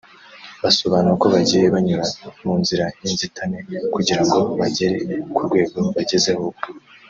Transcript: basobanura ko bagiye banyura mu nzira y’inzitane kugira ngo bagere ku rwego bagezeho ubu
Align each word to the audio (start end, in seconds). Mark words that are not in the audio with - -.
basobanura 0.63 1.13
ko 1.21 1.27
bagiye 1.33 1.65
banyura 1.73 2.03
mu 2.43 2.53
nzira 2.61 2.85
y’inzitane 3.03 3.57
kugira 3.95 4.21
ngo 4.25 4.39
bagere 4.59 4.95
ku 5.33 5.41
rwego 5.47 5.79
bagezeho 5.95 6.41
ubu 6.49 6.61